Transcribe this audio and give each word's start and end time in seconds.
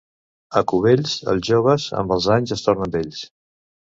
A 0.59 0.63
Cubells, 0.71 1.11
els 1.33 1.45
joves, 1.51 1.85
amb 2.01 2.15
els 2.17 2.29
anys 2.37 2.57
es 2.57 2.65
tornen 2.69 2.95
vells. 2.99 3.21